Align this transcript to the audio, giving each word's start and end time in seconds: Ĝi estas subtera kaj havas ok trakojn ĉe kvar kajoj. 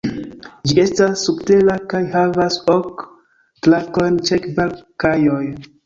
Ĝi 0.69 0.77
estas 0.83 1.25
subtera 1.27 1.75
kaj 1.93 2.01
havas 2.15 2.59
ok 2.79 3.07
trakojn 3.69 4.21
ĉe 4.31 4.45
kvar 4.51 4.79
kajoj. 5.05 5.43